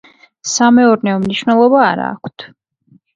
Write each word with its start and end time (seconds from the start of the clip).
სამეურნეო 0.51 1.19
მნიშვნელობა 1.25 1.83
არა 1.89 2.07
აქვთ. 2.15 2.47